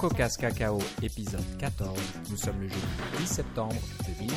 [0.00, 2.00] CocoCast Cacao, épisode 14.
[2.30, 2.80] Nous sommes le jeudi
[3.18, 3.76] 10 septembre
[4.18, 4.34] 2020.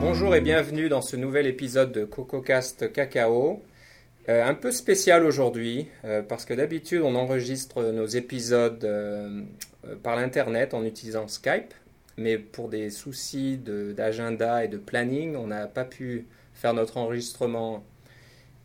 [0.00, 3.62] Bonjour et bienvenue dans ce nouvel épisode de CocoCast Cacao.
[4.28, 9.40] Euh, un peu spécial aujourd'hui euh, parce que d'habitude on enregistre nos épisodes euh,
[10.02, 11.72] par l'internet en utilisant Skype,
[12.16, 17.84] mais pour des soucis d'agenda et de planning, on n'a pas pu faire notre enregistrement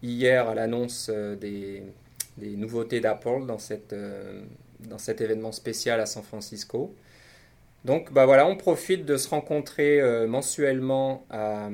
[0.02, 1.84] hier à l'annonce euh, des,
[2.38, 3.45] nouveautés d'Apple
[3.91, 4.41] euh,
[4.80, 6.93] dans cet événement spécial à San Francisco.
[7.85, 11.70] Donc bah voilà, on profite de se rencontrer euh, mensuellement à,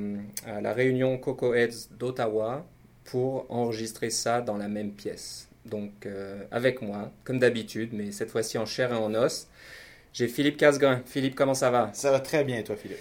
[0.62, 2.66] la réunion Coco Heads d'Ottawa
[3.06, 5.50] pour enregistrer ça dans la même pièce.
[5.66, 6.08] Donc
[6.52, 9.48] avec moi, comme d'habitude, mais cette fois-ci en chair et en os.
[10.16, 11.02] J'ai Philippe Casgrain.
[11.06, 11.90] Philippe, comment ça va?
[11.94, 12.98] Ça va très bien, toi, Philippe.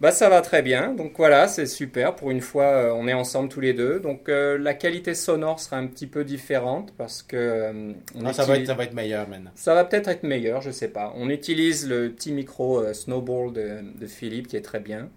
[0.00, 0.92] Bah ça va très bien.
[0.92, 2.16] Donc voilà, c'est super.
[2.16, 4.00] Pour une fois, euh, on est ensemble tous les deux.
[4.00, 8.32] Donc euh, la qualité sonore sera un petit peu différente parce que euh, on Non,
[8.32, 9.52] ça, va être, utilise- ça va être meilleur maintenant.
[9.54, 11.12] ça va peut-être être meilleur, je sais pas.
[11.16, 15.10] On utilise le petit micro euh, Snowball de, de Philippe qui est très bien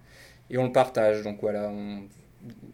[0.50, 1.22] et on le partage.
[1.22, 2.02] Donc voilà, on-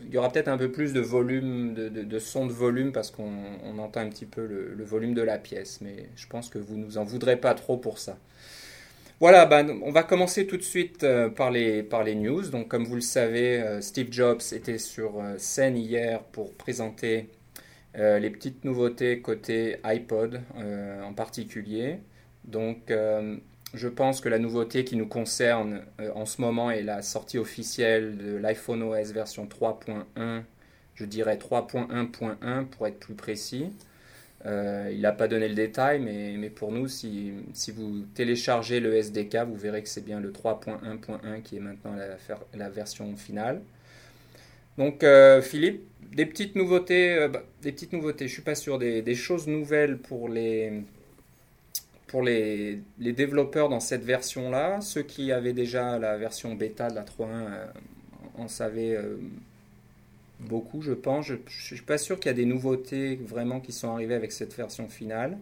[0.05, 2.93] il y aura peut-être un peu plus de volume, de, de- de son de volume
[2.93, 3.33] parce qu'on
[3.65, 5.81] on entend un petit peu le, le volume de la pièce.
[5.81, 8.19] Mais je pense que vous nous en voudrez pas trop pour ça.
[9.21, 12.49] Voilà, ben, on va commencer tout de suite euh, par, les, news.
[12.49, 17.31] Donc, comme vous le savez, euh, Steve Jobs était sur euh, scène hier pour présenter
[17.97, 20.41] les petites nouveautés côté iPod
[21.05, 22.01] en particulier.
[22.43, 22.93] Donc,
[23.73, 25.85] je pense que la nouveauté qui nous concerne
[26.17, 30.43] en ce moment est la sortie officielle de l'iPhone OS version 3.1,
[30.97, 33.71] je dirais 3.1.1 pour être plus précis.
[34.47, 38.81] Euh, il n'a pas donné le détail, mais, mais pour nous, si, si vous téléchargez
[38.81, 41.95] le SDK, vous verrez que c'est bien le 3.1.1 qui est maintenant
[42.55, 43.63] la, version finale.
[44.77, 45.83] Donc, euh, Philippe,
[46.15, 49.97] des petites nouveautés, euh, bah, des petites nouveautés, je suis pas sûr, des, choses nouvelles
[49.97, 50.83] pour les,
[52.07, 54.83] pour les, les développeurs dans cette version-là.
[54.83, 57.67] Ceux qui avaient déjà la version bêta de la 3.1 euh,
[58.37, 58.99] en savaient
[60.45, 61.27] beaucoup, je pense.
[61.27, 64.33] Je, je suis pas sûr qu'il y a des nouveautés vraiment qui sont arrivées avec
[64.33, 65.39] cette version finale.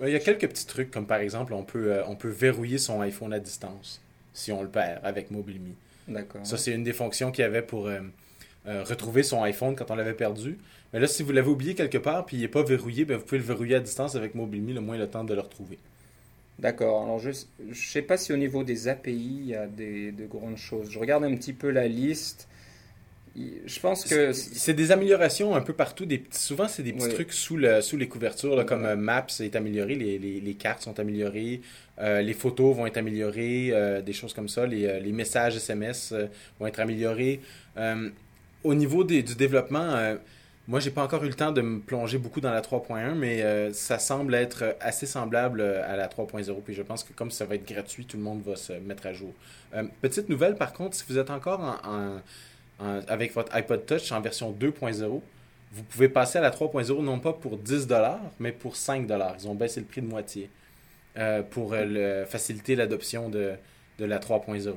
[0.00, 2.78] Il y a quelques petits trucs, comme par exemple, on peut, euh, on peut verrouiller
[2.78, 4.00] son iPhone à distance
[4.32, 5.74] si on le perd avec MobileMe.
[6.06, 6.46] D'accord.
[6.46, 8.00] Ça, c'est une des fonctions qu'il y avait pour euh,
[8.66, 10.58] euh, retrouver son iPhone quand on l'avait perdu.
[10.92, 13.24] Mais là, si vous l'avez oublié quelque part puis il n'est pas verrouillé, ben, vous
[13.24, 15.78] pouvez le verrouiller à distance avec MobileMe, le moins le temps de le retrouver.
[16.60, 17.02] D'accord.
[17.02, 20.26] Alors, je ne sais pas si au niveau des API, il y a des, de
[20.26, 20.90] grandes choses.
[20.90, 22.48] Je regarde un petit peu la liste.
[23.66, 24.32] Je pense que...
[24.32, 26.06] C'est des améliorations un peu partout.
[26.06, 28.88] Des petits- souvent, c'est des petits trucs sous, le, sous les couvertures, là, comme Ouais.
[28.90, 31.60] euh, Maps est amélioré, les, les- les cartes sont améliorées,
[32.00, 36.12] euh, les photos vont être améliorées, euh, des choses comme ça, les, les messages SMS
[36.12, 36.26] euh,
[36.58, 37.40] vont être améliorés.
[38.64, 40.16] Au niveau des- du développement,
[40.66, 43.72] moi, j'ai pas encore eu le temps de me plonger beaucoup dans la 3.1, mais
[43.72, 46.60] ça semble être assez semblable à la 3.0.
[46.62, 49.06] Puis je pense que comme ça va être gratuit, tout le monde va se mettre
[49.06, 49.32] à jour.
[50.02, 52.20] Petite nouvelle, par contre, si vous êtes encore en- en
[52.78, 55.22] en- avec votre iPod Touch en version 2.0,
[55.72, 59.36] vous pouvez passer à la 3.0 non pas pour 10$, mais pour 5$.
[59.40, 60.48] Ils ont baissé le prix de moitié
[61.18, 63.52] euh, pour euh, le- faciliter l'adoption de,
[63.98, 64.72] de la 3.0.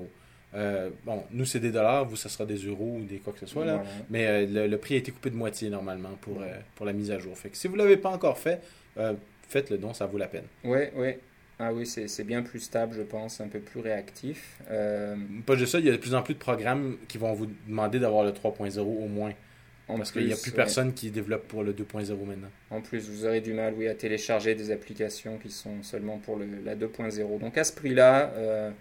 [0.54, 3.40] Euh, bon, nous, c'est des dollars, vous, ça sera des euros ou des quoi que
[3.40, 3.64] ce soit.
[3.64, 3.76] Là.
[3.78, 3.90] Voilà.
[4.10, 6.92] Mais euh, le, le prix a été coupé de moitié normalement pour, euh, pour la
[6.92, 7.38] mise à jour.
[7.38, 8.60] Fait que si vous ne l'avez pas encore fait,
[8.98, 9.14] euh,
[9.48, 10.44] faites le don, ça vaut la peine.
[10.66, 11.12] Oui, oui.
[11.64, 14.58] Ah oui, c'est bien plus stable, je pense, un peu plus réactif.
[14.72, 17.34] Euh, Pas juste ça, il y a de plus en plus de programmes qui vont
[17.34, 19.34] vous demander d'avoir le 3.0 au moins.
[19.88, 20.56] en Parce qu'il n'y a plus, ouais.
[20.56, 22.50] personne qui développe pour le 2.0 maintenant.
[22.72, 26.38] En plus, vous aurez du mal, oui, à télécharger des applications qui sont seulement pour
[26.38, 27.40] le, la 2.0.
[27.40, 28.72] Donc à ce prix-là, euh,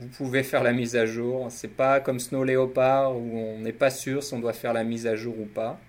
[0.00, 1.48] vous pouvez faire la mise à jour.
[1.50, 4.84] C'est pas comme Snow Leopard où on n'est pas sûr si on doit faire la
[4.84, 5.80] mise à jour ou pas.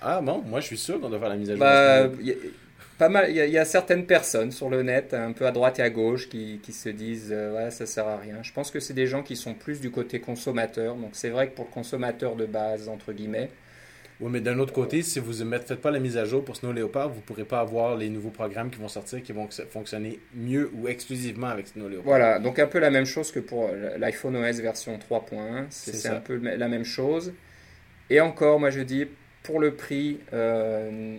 [0.00, 1.60] Ah bon, moi je suis sûr qu'on doit faire la mise à jour.
[1.60, 2.08] Bah,
[2.98, 3.30] pas mal.
[3.30, 5.78] Il y, a- il y a certaines personnes sur le net, un peu à droite
[5.78, 8.42] et à gauche, qui, qui se disent, euh, ouais, ça sert à rien.
[8.42, 10.96] Je pense que c'est des gens qui sont plus du côté consommateur.
[10.96, 13.50] Donc c'est vrai que pour le consommateur de base, entre guillemets,
[14.20, 16.56] Oui, mais d'un autre côté, si vous ne faites pas la mise à jour pour
[16.56, 19.48] Snow Leopard, vous ne pourrez pas avoir les nouveaux programmes qui vont sortir qui vont
[19.70, 22.04] fonctionner mieux ou exclusivement avec Snow Leopard.
[22.04, 26.20] Voilà, donc un peu la même chose que pour l'iPhone OS version 3.1, c'est un
[26.20, 27.32] peu la même chose.
[28.10, 29.06] Et encore, moi je dis,
[29.42, 31.18] pour le prix, euh,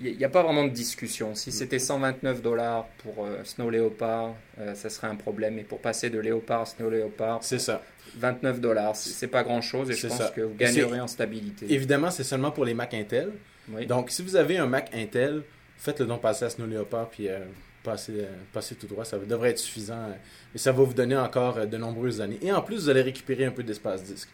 [0.00, 1.34] il n'y a pas vraiment de discussion.
[1.34, 5.58] Si c'était 129 dollars pour euh, Snow Leopard, euh, ça serait un problème.
[5.58, 7.82] Et pour passer de Leopard à Snow Leopard, C'est ça.
[8.16, 10.28] 29 dollars, c'est pas grand chose et je pense ça.
[10.28, 11.66] que vous gagnerez en stabilité.
[11.72, 13.32] Évidemment, c'est seulement pour les Mac Intel.
[13.68, 13.86] Oui.
[13.86, 15.42] Donc, si vous avez un Mac Intel,
[15.78, 17.40] faites-le donc passer à Snow Leopard, puis euh,
[17.82, 19.04] passer, passer tout droit.
[19.04, 20.10] Ça devrait être suffisant.
[20.54, 22.38] Et ça va vous donner encore de nombreuses années.
[22.42, 24.28] Et en plus, vous allez récupérer un peu d'espace disque,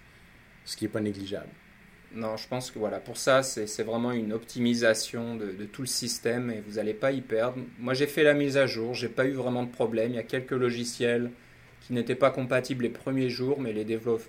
[0.64, 1.48] ce qui n'est pas négligeable.
[2.12, 5.86] Non, je pense que voilà, pour ça, c'est vraiment une optimisation de, de, tout le
[5.86, 7.58] système et vous n'allez pas y perdre.
[7.78, 10.10] Moi, j'ai fait la mise à jour, j'ai pas eu vraiment de problème.
[10.10, 11.30] Il y a quelques logiciels
[11.80, 13.84] qui n'étaient pas compatibles les premiers jours, mais les,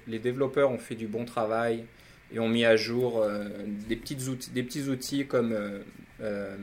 [0.07, 1.85] les, développeurs ont fait du bon travail
[2.33, 3.49] et ont mis à jour euh,
[3.87, 5.79] des, petites outils, des petits outils comme euh,
[6.21, 6.55] euh,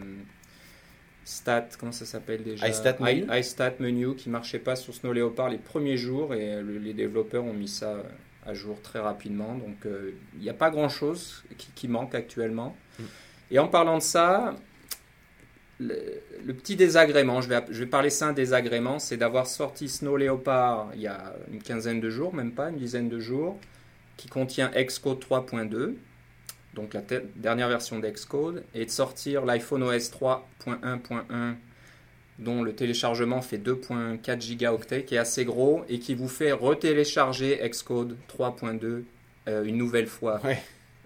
[1.25, 2.69] Stat, comment ça s'appelle déjà?
[2.69, 3.27] iStat Menu.
[3.31, 7.53] iStat Menu qui marchait pas sur Snow Leopard les premiers jours et les développeurs ont
[7.53, 8.03] mis ça
[8.49, 9.55] à jour très rapidement.
[9.55, 12.75] Donc euh, il n'y a pas grand-chose qui, manque actuellement.
[12.99, 13.03] Mm.
[13.51, 14.57] Et en parlant de ça,
[15.79, 20.17] le, petit désagrément, je vais, je vais parler ça un désagrément, c'est d'avoir sorti Snow
[20.17, 23.59] Leopard il y a une quinzaine de jours, même pas une dizaine de jours,
[24.17, 25.95] qui contient Xcode 3.2,
[26.75, 27.03] donc la
[27.37, 31.55] dernière version d'Xcode, et de sortir l'iPhone OS 3.1.1
[32.39, 37.59] dont le téléchargement fait 2.4 gigaoctets, qui est assez gros et qui vous fait retélécharger
[37.69, 39.03] Xcode 3.2
[39.49, 40.41] euh, une nouvelle fois.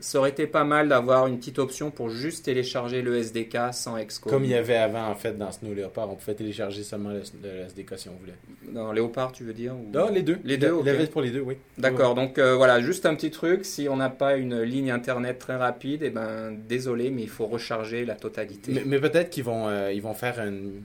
[0.01, 4.03] Ça aurait été pas mal d'avoir une petite option pour juste télécharger le SDK sans
[4.03, 4.33] Xcode.
[4.33, 7.21] Comme il y avait avant en fait dans Snow Leopard, on pouvait télécharger seulement le,
[7.21, 8.35] SDK si on voulait.
[8.73, 10.39] Dans Leopard, tu veux dire Non, les deux.
[10.43, 10.75] Les deux.
[10.83, 11.57] Il avait pour les deux, oui.
[11.79, 12.17] D'accord.
[12.17, 13.65] Donc euh, voilà, juste un petit truc.
[13.65, 17.47] Si on n'a pas une ligne internet très rapide, eh ben désolé, mais il faut
[17.47, 18.83] recharger la totalité.
[18.85, 20.83] Mais, peut-être qu'ils vont, euh, ils vont faire une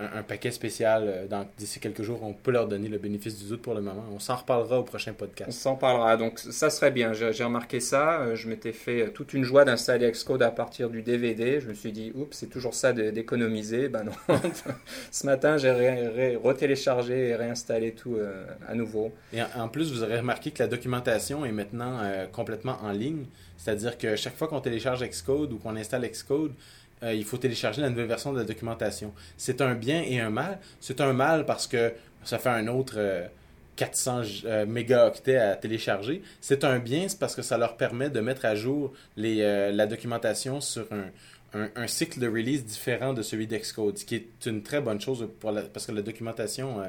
[0.00, 2.22] un, paquet spécial euh, d'ici quelques jours.
[2.22, 4.04] On peut leur donner le bénéfice du doute pour le moment.
[4.14, 5.48] On s'en reparlera au prochain podcast.
[5.48, 6.16] On s'en parlera.
[6.16, 7.12] Donc ça serait bien.
[7.12, 8.20] J'ai remarqué ça.
[8.20, 11.60] Euh, je m'étais fait euh, toute une joie d'installer Xcode à partir du DVD.
[11.60, 13.88] Je me suis dit, oups, c'est toujours ça d'économiser.
[13.88, 14.12] Ben non.
[15.10, 18.18] Ce matin, j'ai retéléchargé et réinstallé tout
[18.68, 19.12] à nouveau.
[19.32, 22.00] Et en plus, vous aurez remarqué que la documentation est maintenant
[22.32, 23.26] complètement en ligne.
[23.56, 26.52] C'est-à-dire que chaque fois qu'on télécharge Xcode ou qu'on installe Xcode,
[27.02, 29.12] euh, il faut télécharger la nouvelle version de la documentation.
[29.36, 30.58] C'est un bien et un mal.
[30.80, 31.92] C'est un mal parce que
[32.24, 32.98] ça fait un autre
[33.76, 36.22] 400 euh, euh, mégaoctets à télécharger.
[36.40, 40.60] C'est un bien parce que ça leur permet de mettre à jour les, la documentation
[40.60, 44.80] sur un, un, cycle de release différent de celui d'Xcode, ce qui est une très
[44.80, 45.28] bonne chose
[45.72, 46.82] parce que la documentation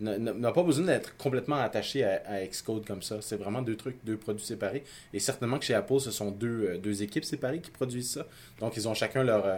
[0.00, 3.18] n'a pas besoin d'être complètement attaché à, Xcode comme ça.
[3.20, 4.84] C'est vraiment deux trucs, deux produits séparés.
[5.12, 8.26] Et certainement que chez Apple, ce sont deux, euh, deux équipes séparées qui produisent ça.
[8.60, 9.56] Donc, ils ont chacun leur, euh,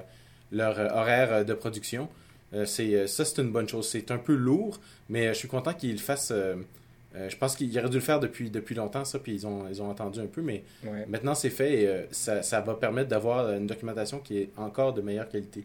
[0.53, 2.09] leur euh, horaire de production.
[2.65, 3.89] c'est ça, c'est une bonne chose.
[3.89, 4.79] C'est un peu lourd,
[5.09, 6.33] mais je suis content qu'ils le fassent.
[6.33, 9.83] je pense qu'ils auraient dû le faire depuis, depuis longtemps, ça, puis ils ont, ils
[9.83, 10.63] ont entendu un peu, mais
[11.09, 15.03] maintenant c'est fait et ça, ça va permettre d'avoir une documentation qui est encore de
[15.03, 15.65] meilleure qualité.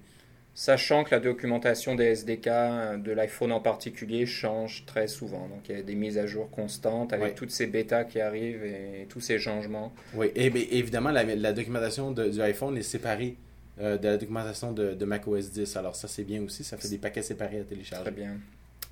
[0.53, 5.47] Sachant que la documentation des SDK euh, de l'iPhone en particulier change très souvent.
[5.47, 8.65] Donc il y a des mises à jour constantes avec toutes ces bêtas qui arrivent
[8.65, 9.93] et tous ces changements.
[10.13, 13.37] Oui, et, évidemment, la, documentation de, du iPhone est séparée
[13.79, 15.77] euh, de la documentation de, de macOS 10.
[15.77, 16.65] Alors ça, c'est bien aussi.
[16.65, 18.03] Ça fait des paquets séparés à télécharger.
[18.03, 18.37] Très bien.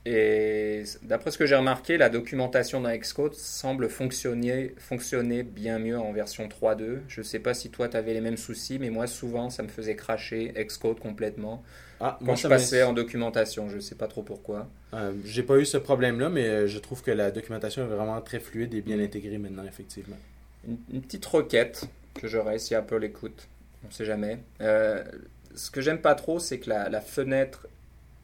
[0.06, 6.00] Et d'après ce que j'ai remarqué, la documentation dans Xcode semble fonctionner, fonctionner bien mieux
[6.00, 7.00] en version 3.2.
[7.07, 9.62] Je ne sais pas si toi tu avais les mêmes soucis, mais moi souvent ça
[9.62, 11.63] me faisait cracher Xcode complètement
[12.00, 13.69] ah, quand je passais en documentation.
[13.69, 14.69] Je ne sais pas trop pourquoi.
[14.94, 18.19] Euh, j'ai pas eu ce problème-là, mais euh, je trouve que la documentation est vraiment
[18.22, 19.01] très fluide et bien mm.
[19.01, 20.18] intégrée maintenant, effectivement.
[20.68, 23.48] Une, petite requête que j'aurais si Apple écoute.
[23.84, 24.40] On ne sait jamais.
[24.62, 25.04] Euh,
[25.56, 27.68] ce que j'aime pas trop, c'est que la, la fenêtre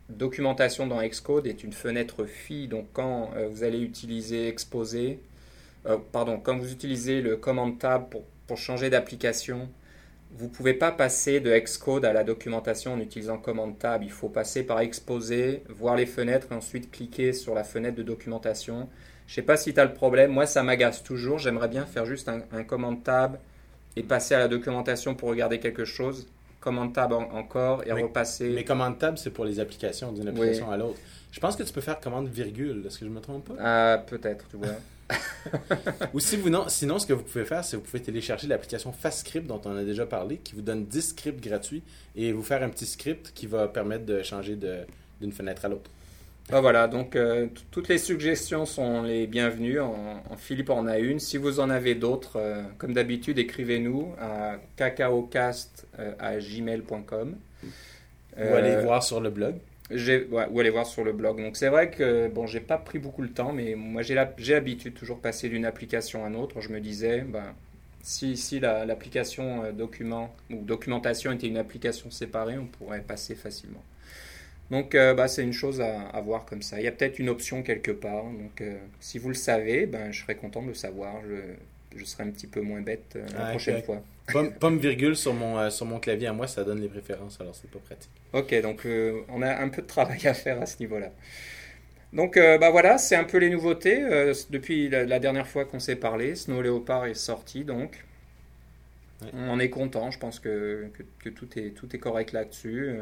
[0.09, 2.67] documentation dans Xcode est une fenêtre FI.
[2.67, 5.19] Donc quand euh, vous allez utiliser exposer,
[5.85, 8.09] euh, pardon, quand vous utilisez le command tab
[8.47, 9.69] pour, changer d'application,
[10.31, 14.03] vous ne pouvez pas passer de Xcode à la documentation en utilisant command tab.
[14.03, 18.03] Il faut passer par exposer, voir les fenêtres et ensuite cliquer sur la fenêtre de
[18.03, 18.89] documentation.
[19.27, 20.31] Je ne sais pas si tu as le problème.
[20.31, 21.39] Moi, ça m'agace toujours.
[21.39, 23.39] J'aimerais bien faire juste un, un command tab
[23.95, 26.27] et passer à la documentation pour regarder quelque chose
[26.65, 28.49] commande tab encore et repasser.
[28.49, 30.99] Mais commande tab, c'est pour les applications, d'une application à l'autre.
[31.31, 33.55] Je pense que tu peux faire commande virgule, est-ce que je me trompe pas?
[33.59, 34.75] Ah, peut-être, tu vois.
[36.13, 38.91] Ou si vous, non, sinon, ce que vous pouvez faire, c'est vous pouvez télécharger l'application
[38.91, 41.83] FastScript dont on a déjà parlé, qui vous donne 10 scripts gratuits
[42.15, 44.57] et vous faire un petit script qui va permettre de changer
[45.21, 45.91] d'une fenêtre à l'autre.
[46.51, 49.79] Ah, voilà, donc euh, toutes les suggestions sont les bienvenues.
[49.79, 51.19] En, Philippe en a une.
[51.19, 57.35] Si vous en avez d'autres, euh, comme d'habitude, écrivez-nous à cacaocast.gmail.com.
[58.37, 59.55] Euh, ou allez voir sur le blog.
[59.89, 61.41] ou aller voir sur le blog.
[61.41, 64.93] Donc c'est vrai que bon, j'ai pas pris beaucoup le temps, mais moi j'ai l'habitude
[64.93, 66.61] toujours passer d'une application à une autre.
[66.61, 67.55] Je me disais, ben,
[68.03, 73.81] si, si l'application document ou documentation était une application séparée, on pourrait passer facilement.
[74.71, 76.79] Donc, euh, bah, c'est une chose à, voir comme ça.
[76.79, 78.23] Il y a peut-être une option quelque part.
[78.23, 81.15] Donc, euh, si vous le savez, ben, je serais content de le savoir.
[81.95, 84.01] je serai un petit peu moins bête euh, la Ah, prochaine fois.
[84.31, 87.53] Pomme, pomme virgule sur mon, sur mon clavier à moi, ça donne les préférences, alors
[87.53, 88.09] c'est pas pratique.
[88.33, 88.87] Ok, donc
[89.29, 91.11] on a un peu de travail à faire à ce niveau-là.
[92.11, 93.99] Donc bah voilà, c'est un peu les nouveautés.
[94.49, 98.03] depuis la, la dernière fois qu'on s'est parlé, Snow Leopard est sorti donc.
[99.21, 99.29] Ouais.
[99.33, 102.97] On en est content, je pense que, que, que tout, est, tout est correct là-dessus.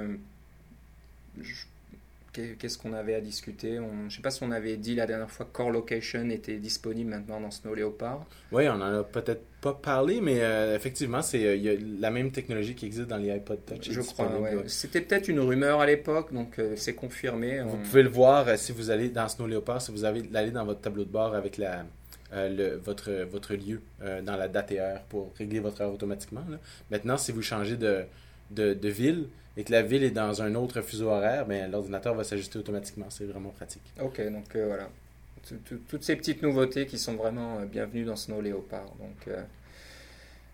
[2.58, 5.06] Qu'est-ce qu'on avait à discuter On- Je ne sais pas si on avait dit la
[5.06, 8.26] dernière fois que Core Location était disponible maintenant dans Snow Leopard.
[8.52, 12.10] Oui, on en a peut-être pas parlé, mais euh, effectivement, c'est euh, y a la
[12.10, 13.88] même technologie qui existe dans les iPod Touch.
[13.92, 14.64] Je crois, ouais.
[14.66, 17.62] C'était peut-être une rumeur à l'époque, donc euh, c'est confirmé.
[17.62, 20.66] Vous pouvez le voir si vous allez dans Snow Leopard, si vous avez allez dans
[20.66, 21.86] votre tableau de bord avec la,
[22.34, 25.94] euh, le- votre, votre lieu euh, dans la date et heure pour régler votre heure
[25.94, 26.44] automatiquement.
[26.50, 26.58] là.
[26.90, 28.06] Maintenant, si vous changez de,
[28.54, 32.24] de, ville et que la ville est dans un autre fuseau horaire, ben, l'ordinateur va
[32.24, 33.08] s'ajuster automatiquement.
[33.10, 33.84] C'est vraiment pratique.
[34.02, 34.90] Ok, donc euh, voilà.
[35.48, 38.96] Tout- tout- Toutes ces petites nouveautés qui sont vraiment euh, bienvenues dans Snow Leopard.
[39.00, 39.44] Donc, euh,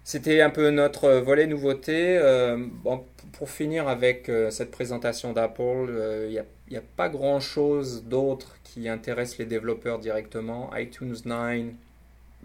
[0.03, 2.19] c'était un peu notre volet nouveauté.
[2.83, 8.57] Bon, pour finir avec cette présentation d'Apple, il n'y a, y a pas grand-chose d'autre
[8.63, 10.71] qui intéresse les développeurs directement.
[10.75, 11.65] iTunes 9,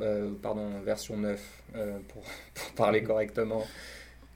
[0.00, 1.40] euh, pardon, version 9,
[1.76, 2.22] euh, pour,
[2.54, 3.64] pour parler correctement.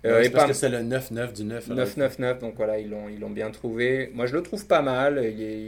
[0.04, 1.66] Euh, c'est parce pas- que c'est le 9-9 du 9.
[1.66, 1.78] alors.
[1.78, 4.10] 999, donc voilà, ils l'ont, ils l'ont bien trouvé.
[4.14, 5.60] Moi, je le trouve pas mal, il est,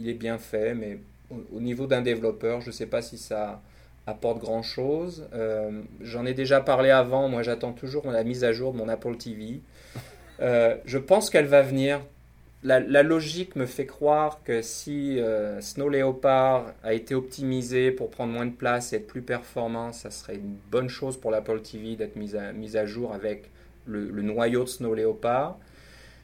[0.00, 0.98] il est bien fait, mais
[1.30, 3.62] au, au niveau d'un développeur, je ne sais pas si ça
[4.06, 5.26] apporte grand-chose.
[5.34, 8.88] Euh, j'en ai déjà parlé avant, moi j'attends toujours la mise à jour de mon
[8.88, 9.60] Apple TV.
[10.40, 12.00] Euh, je pense qu'elle va venir.
[12.64, 18.10] La, la logique me fait croire que si euh, Snow Leopard a été optimisé pour
[18.10, 21.60] prendre moins de place et être plus performant, ça serait une bonne chose pour l'Apple
[21.60, 23.50] TV d'être mise à, mise à jour avec
[23.88, 25.58] le, noyau de Snow Leopard.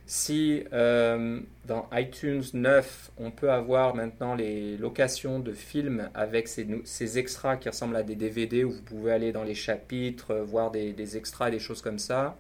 [0.06, 6.68] Si euh, dans iTunes 9, on peut avoir maintenant les locations de films avec ces,
[6.85, 10.44] ces extras qui ressemblent à des DVD où vous pouvez aller dans les chapitres, euh,
[10.44, 12.37] voir des, des extras des choses comme ça,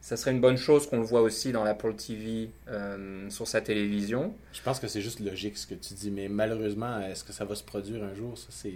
[0.00, 3.60] ça serait une bonne chose qu'on le voit aussi dans l'Apple TV euh, sur sa
[3.60, 4.34] télévision.
[4.52, 7.44] Je pense que c'est juste logique ce que tu dis, mais malheureusement, est-ce que ça
[7.44, 8.36] va se produire un jour?
[8.38, 8.74] Ça, c'est,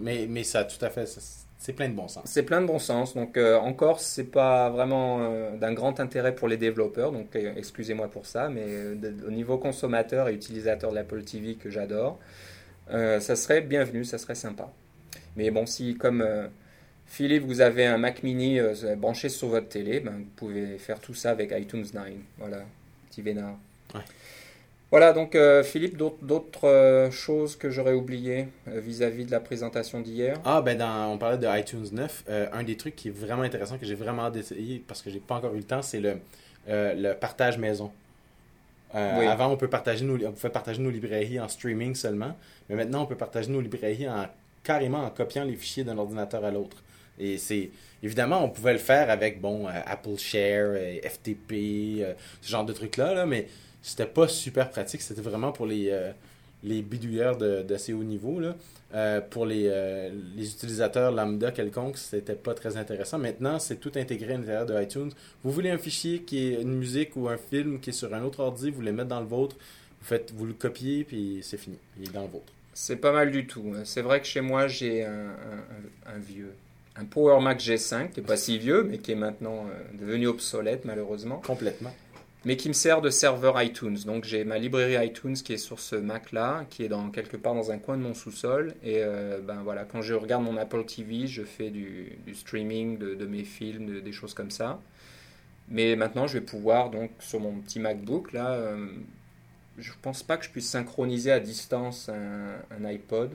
[0.00, 1.20] Mais, mais ça, tout à fait, ça,
[1.58, 2.22] c'est plein de bon sens.
[2.26, 3.14] C'est plein de bon sens.
[3.14, 7.10] Donc euh, encore, c'est pas vraiment euh, d'un grand intérêt pour les développeurs.
[7.10, 8.64] Donc euh, excusez-moi pour ça, mais
[9.26, 12.18] au niveau consommateur et utilisateur de l'Apple TV que j'adore,
[12.90, 14.72] ça serait bienvenu, ça serait sympa.
[15.36, 16.24] Mais bon, si comme
[17.08, 21.00] Philippe, vous avez un Mac Mini euh, branché sur votre télé, ben, vous pouvez faire
[21.00, 22.04] tout ça avec iTunes 9.
[22.38, 22.58] Voilà,
[23.10, 23.56] petit vénard.
[23.94, 24.00] Ouais.
[24.90, 30.38] Voilà, donc euh, Philippe, d'autres- euh, choses que j'aurais oubliées vis-à-vis de la présentation d'hier?
[30.44, 32.24] Ah, ben dans, on parlait de iTunes 9.
[32.28, 35.10] euh, un des trucs qui est vraiment intéressant, que j'ai vraiment hâte d'essayer, parce que
[35.10, 36.18] j'ai pas encore eu le temps, c'est le,
[36.68, 37.90] le partage maison.
[38.94, 39.26] Euh, Oui.
[39.26, 42.34] Avant, on, peut partager nos, on pouvait partager nos librairies en streaming seulement,
[42.70, 44.26] mais maintenant, on peut partager nos librairies en,
[44.62, 46.78] carrément en copiant les fichiers d'un ordinateur à l'autre.
[47.18, 47.70] Et c'est
[48.02, 51.52] évidemment, on pouvait le faire avec bon euh, Apple Share, euh, FTP,
[52.00, 53.46] euh, ce genre de trucs-là, là, mais
[53.82, 55.02] c'était pas super pratique.
[55.02, 55.92] C'était vraiment pour les,
[56.64, 58.38] les bidouilleurs d'assez haut niveau.
[58.40, 59.20] Là.
[59.30, 63.18] Pour les, les utilisateurs lambda quelconques, c'était pas très intéressant.
[63.18, 65.10] Maintenant, c'est tout intégré à l'intérieur de iTunes.
[65.44, 68.22] Vous voulez un fichier qui est une musique ou un film qui est sur un
[68.24, 71.56] autre ordi, vous le mettez dans le vôtre, vous, faites, vous le copiez, puis c'est
[71.58, 71.76] fini.
[71.98, 72.52] Il est dans le vôtre.
[72.74, 73.74] C'est pas mal du tout.
[73.84, 75.34] C'est vrai que chez moi, j'ai un-
[76.06, 76.52] un vieux,
[77.00, 80.26] un Power Mac G5, qui n'est pas si vieux, mais qui est maintenant euh, devenu
[80.26, 81.94] obsolète, malheureusement, Complètement.
[82.44, 83.98] mais qui me sert de serveur iTunes.
[84.04, 87.54] Donc j'ai ma librairie iTunes qui est sur ce Mac-là, qui est dans, quelque part
[87.54, 88.74] dans un coin de mon sous-sol.
[88.82, 92.98] Et euh, ben voilà, quand je regarde mon Apple TV, je fais du, du streaming
[92.98, 94.80] de, de mes films, de- des choses comme ça.
[95.70, 98.86] Mais maintenant, je vais pouvoir, donc, sur mon petit MacBook, là, euh,
[99.76, 103.30] je pense pas que je puisse synchroniser à distance un, un iPod.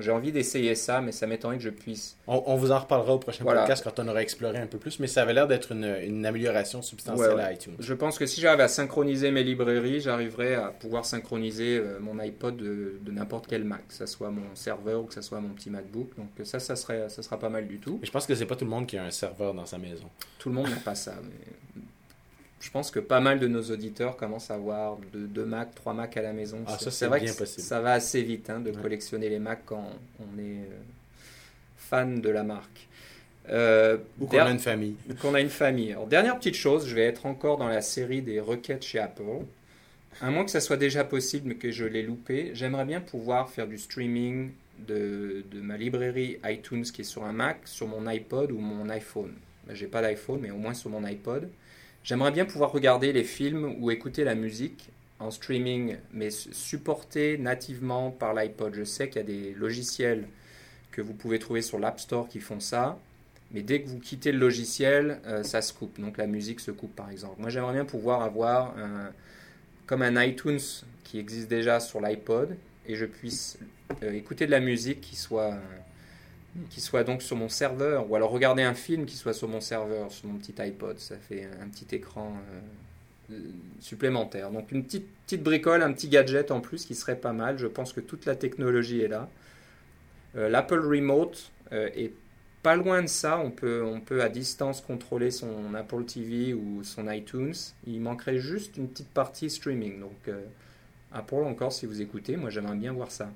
[0.00, 2.16] J'ai envie d'essayer ça, mais ça m'étonnerait que je puisse.
[2.26, 3.60] On, on vous en reparlera au prochain Voilà.
[3.62, 6.26] podcast quand on aura exploré un peu plus, mais ça avait l'air d'être une, une
[6.26, 7.42] amélioration substantielle Ouais, ouais.
[7.42, 7.74] à iTunes.
[7.78, 12.18] Je pense que si j'arrive à synchroniser mes librairies, j'arriverai à pouvoir synchroniser euh, mon
[12.18, 15.40] iPod de, de n'importe quel Mac, que ce soit mon serveur ou que ce soit
[15.40, 16.10] mon petit MacBook.
[16.16, 17.98] Donc ça, ça, serait, ça sera pas mal du tout.
[18.00, 19.78] Mais je pense que c'est pas tout le monde qui a un serveur dans sa
[19.78, 20.08] maison.
[20.38, 21.14] Tout le monde n'a pas ça.
[21.22, 21.52] Mais
[22.64, 26.16] je pense que pas mal de nos auditeurs commencent à avoir deux, Mac, trois Mac
[26.16, 26.58] à la maison.
[26.66, 27.62] Ah, ça, c'est vrai bien que possible.
[27.62, 28.80] ça va assez vite hein, de Ouais.
[28.82, 29.86] collectionner les Macs quand
[30.18, 30.80] on est euh,
[31.76, 32.88] fan de la marque.
[33.50, 34.96] Euh, Ou qu'on a une famille.
[35.20, 35.92] qu'on a une famille.
[35.92, 39.44] Alors, dernière petite chose, je vais être encore dans la série des requêtes chez Apple.
[40.22, 43.50] À moins que ça soit déjà possible, mais que je l'ai loupé, j'aimerais bien pouvoir
[43.50, 44.52] faire du streaming
[44.88, 48.88] de, de ma librairie iTunes qui est sur un Mac, sur mon iPod ou mon
[48.88, 49.32] iPhone.
[49.66, 51.48] Ben, J'ai pas d'iPhone, mais au moins sur mon iPod.
[52.04, 57.38] J'aimerais bien pouvoir regarder les films ou écouter la musique en streaming, mais su- supporté
[57.38, 58.74] nativement par l'iPod.
[58.74, 60.26] Je sais qu'il y a des logiciels
[60.92, 62.98] que vous pouvez trouver sur l'App Store qui font ça.
[63.52, 65.98] Mais dès que vous quittez le logiciel, ça se coupe.
[66.00, 67.40] Donc la musique se coupe par exemple.
[67.40, 68.74] Moi j'aimerais bien pouvoir avoir
[69.86, 70.60] comme un iTunes
[71.04, 72.56] qui existe déjà sur l'iPod
[72.86, 73.58] et je puisse
[74.02, 75.54] écouter de la musique qui soit
[76.70, 79.60] qui soit donc sur mon serveur, ou alors regarder un film qui soit sur mon
[79.60, 82.32] serveur, sur mon petit iPod, ça fait un petit écran
[83.30, 83.38] euh,
[83.80, 84.50] supplémentaire.
[84.50, 87.58] Donc une petite, bricole, un petit gadget en plus qui serait pas mal.
[87.58, 89.28] Je pense que toute la technologie est là.
[90.36, 92.12] Euh, L'Apple Remote euh, est
[92.62, 93.38] pas loin de ça.
[93.38, 97.54] On peut, on peut à distance contrôler son Apple TV ou son iTunes.
[97.86, 100.00] Il manquerait juste une petite partie streaming.
[100.00, 100.30] Donc
[101.12, 103.30] Apple encore, si vous écoutez, moi j'aimerais bien voir ça.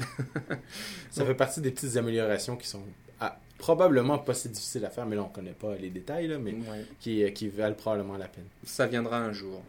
[1.10, 2.82] ça fait partie des petites améliorations qui sont
[3.20, 6.38] ah, probablement pas si difficiles à faire, mais là on connaît pas les détails, là,
[6.38, 6.54] mais
[7.00, 8.46] qui, euh, qui valent probablement la peine.
[8.64, 9.62] Ça viendra un jour.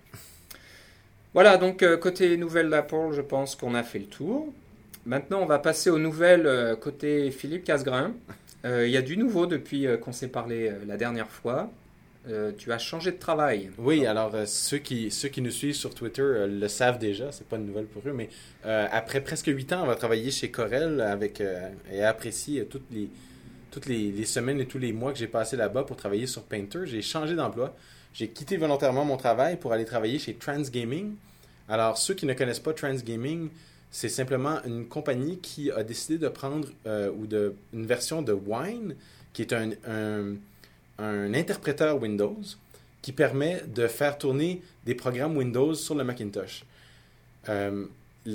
[1.33, 4.53] Voilà, donc euh, côté nouvelles d'Apple, je pense qu'on a fait le tour.
[5.05, 8.13] Maintenant, on va passer aux nouvelles euh, côté Philippe Casgrain.
[8.63, 11.71] Il y a du nouveau depuis qu'on s'est parlé la dernière fois.
[12.27, 13.71] Euh, tu as changé de travail.
[13.79, 17.31] Oui, alors euh, ceux, qui, ceux qui nous suivent sur Twitter euh, le savent déjà,
[17.31, 18.29] c'est pas une nouvelle pour eux, mais
[18.63, 21.41] après presque huit ans, on va travailler chez Corel avec,
[21.91, 23.09] et apprécier toutes, les,
[23.71, 26.81] toutes les, semaines et tous les mois que j'ai passé là-bas pour travailler sur Painter.
[26.85, 27.75] J'ai changé d'emploi.
[28.13, 31.15] J'ai quitté volontairement mon travail pour aller travailler chez Transgaming.
[31.69, 33.49] Alors, ceux qui ne connaissent pas Transgaming,
[33.89, 38.95] c'est simplement une compagnie qui a décidé de prendre ou de, une version de Wine,
[39.33, 40.35] qui est un un
[41.01, 42.41] interpréteur Windows
[43.01, 46.63] qui permet de faire tourner des programmes Windows sur le Macintosh.
[47.49, 47.85] Euh,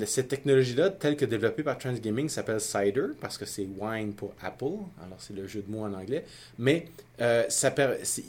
[0.05, 4.65] cette technologie-là, telle que développée par Transgaming, s'appelle Cider, parce que c'est Wine pour Apple,
[5.01, 6.25] alors c'est le jeu de mots en anglais,
[6.59, 6.87] mais
[7.21, 7.43] euh,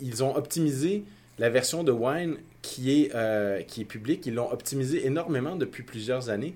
[0.00, 1.02] ils ont optimisé
[1.40, 5.82] la version de Wine qui est, euh, qui est publique, ils l'ont optimisé énormément depuis
[5.82, 6.54] plusieurs années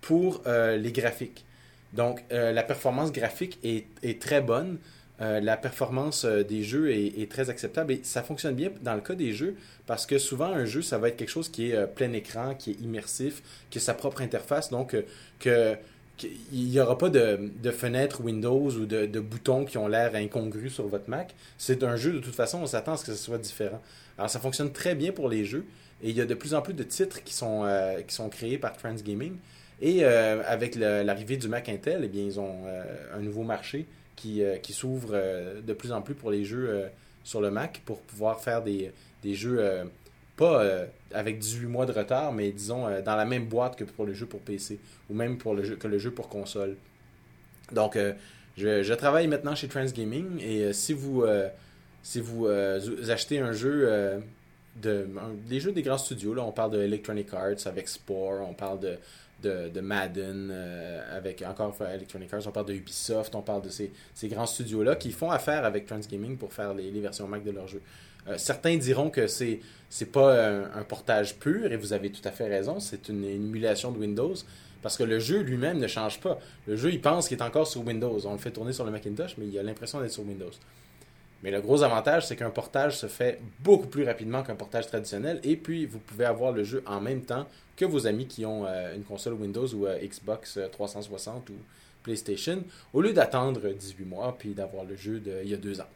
[0.00, 1.46] pour les graphiques.
[1.94, 4.76] Donc, la performance graphique est, est très bonne.
[5.20, 9.00] Euh, la performance euh, des jeux est, très acceptable et ça fonctionne bien dans le
[9.00, 9.54] cas des jeux
[9.86, 12.56] parce que souvent un jeu ça va être quelque chose qui est euh, plein écran,
[12.56, 13.40] qui est immersif,
[13.70, 14.96] qui a sa propre interface donc
[15.38, 15.76] que
[16.52, 20.72] il n'y aura pas de, de fenêtres Windows ou de, boutons qui ont l'air incongrus
[20.72, 21.34] sur votre Mac.
[21.58, 23.82] C'est un jeu, de toute façon, on s'attend à ce que ce soit différent.
[24.16, 25.64] Alors, ça fonctionne très bien pour les jeux
[26.04, 27.66] et il y a de plus en plus de titres qui sont,
[28.06, 29.34] qui sont créés par Transgaming.
[29.82, 32.58] Et avec l'arrivée du Mac Intel, eh bien, ils ont
[33.12, 33.84] un nouveau marché
[34.16, 36.86] qui, euh, qui s'ouvre euh, de plus en plus pour les jeux euh,
[37.22, 39.62] sur le Mac pour pouvoir faire des, des jeux
[40.36, 40.62] pas
[41.12, 44.26] avec 18 mois de retard, mais disons dans la même boîte que pour le jeu
[44.26, 46.76] pour PC ou même pour le jeu, que le jeu pour console.
[47.72, 47.96] Donc,
[48.58, 51.24] je, je, travaille maintenant chez Transgaming et si vous,
[52.02, 52.46] si vous
[53.08, 54.20] achetez un jeu
[54.82, 55.08] de,
[55.48, 58.80] des jeux des grands studios, là, on parle de Electronic Arts avec Spore, on parle
[58.80, 58.98] de
[59.44, 63.90] de, Madden, euh, avec encore Electronic Arts, on parle de Ubisoft, on parle de ces,
[64.24, 67.82] grands studios-là qui font affaire avec Transgaming pour faire les, versions Mac de leurs jeux.
[68.26, 72.32] Euh, certains diront que c'est c'est pas un, portage pur, et vous avez tout à
[72.32, 74.34] fait raison, c'est une, émulation de Windows,
[74.82, 76.40] parce que le jeu lui-même ne change pas.
[76.66, 78.18] Le jeu, il pense qu'il est encore sur Windows.
[78.26, 80.50] On le fait tourner sur le Macintosh, mais il a l'impression d'être sur Windows.
[81.44, 85.40] Mais le gros avantage, c'est qu'un portage se fait beaucoup plus rapidement qu'un portage traditionnel.
[85.44, 88.64] Et puis, vous pouvez avoir le jeu en même temps que vos amis qui ont
[88.64, 91.56] euh, une console Windows ou euh, Xbox 360 euh, ou
[92.02, 95.88] PlayStation, au lieu d'attendre 18 mois puis d'avoir le jeu d'il y a deux ans.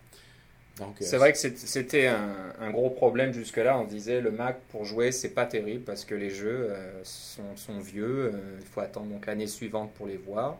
[1.00, 3.78] C'est vrai que c'était un, gros problème jusque-là.
[3.78, 6.70] On disait le Mac pour jouer, c'est pas terrible parce que les jeux
[7.02, 8.32] sont, vieux.
[8.61, 10.56] il faut attendre l'année suivante pour les voir.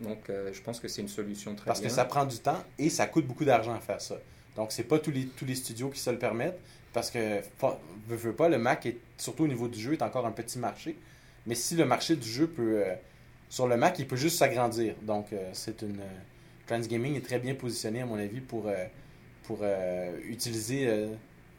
[0.00, 2.90] Donc, je pense que c'est une solution très Parce que ça prend du temps et
[2.90, 4.16] ça coûte beaucoup d'argent à faire ça.
[4.56, 6.58] Donc, c'est pas tous les, tous les studios qui se le permettent.
[6.94, 7.40] Parce que,
[8.08, 10.58] veux, veux pas, le Mac, est, surtout au niveau du jeu, est encore un petit
[10.60, 10.96] marché.
[11.44, 12.82] Mais si le marché du jeu peut.
[12.86, 12.94] Euh,
[13.50, 14.94] sur le Mac, il peut juste s'agrandir.
[15.02, 16.00] Donc, euh, c'est une.
[16.00, 16.20] Euh,
[16.66, 18.70] Transgaming est très bien positionné, à mon avis, pour,
[19.42, 19.58] pour
[20.26, 20.88] utiliser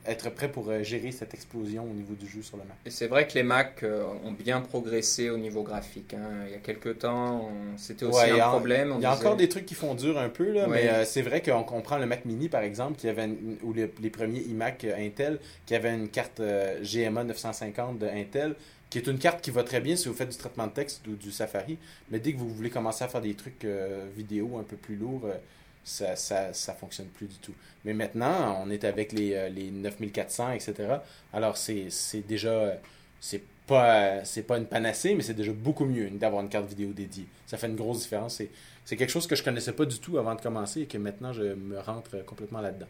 [0.08, 2.78] être prêt pour euh, gérer cette explosion au niveau du jeu sur le Mac.
[2.88, 6.14] C'est vrai que les Mac euh, ont bien progressé au niveau graphique.
[6.14, 6.46] Hein.
[6.48, 8.94] Il y a quelques temps, c'était aussi un problème.
[8.98, 11.22] Il y a encore des trucs qui font dur un peu, là, mais euh, c'est
[11.22, 13.30] vrai qu'on comprend le Mac Mini, par exemple, qui avait
[13.64, 16.42] ou les, premiers iMac Intel, qui avait une carte
[16.82, 18.56] GMA 950 de Intel,
[18.90, 21.06] qui est une carte qui va très bien si vous faites du traitement de texte
[21.08, 21.78] ou du Safari.
[22.12, 23.66] Mais dès que vous voulez commencer à faire des trucs
[24.16, 25.28] vidéo un peu plus lourds,
[25.86, 27.54] ça, ça, ça fonctionne plus du tout.
[27.86, 30.74] Mais maintenant, on est avec les, euh, les 9400, etc.
[31.32, 31.88] Alors, c'est
[32.28, 32.74] déjà,
[33.22, 37.28] c'est pas, pas une panacée, mais c'est déjà beaucoup mieux d'avoir une carte vidéo dédiée.
[37.46, 38.42] Ça fait une grosse différence.
[38.84, 41.32] C'est quelque chose que je connaissais pas du tout avant de commencer et que maintenant,
[41.32, 42.88] je me rentre complètement là-dedans.